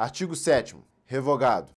[0.00, 1.68] Artigo 7 revogado.